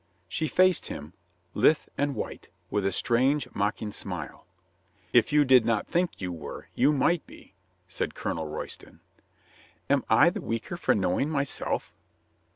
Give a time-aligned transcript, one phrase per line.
[0.27, 1.13] She faced him,
[1.53, 4.47] lithe and white, with a strange, mocking smile.
[5.13, 7.53] "If you did not think you were you might be,"
[7.87, 9.01] said Colonel Royston.
[9.91, 11.93] "Am I the weaker for knowing myself?"